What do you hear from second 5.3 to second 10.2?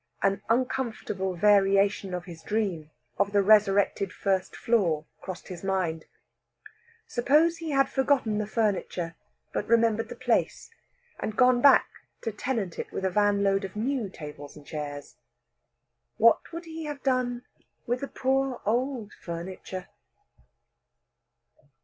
his mind. Suppose he had forgotten the furniture, but remembered the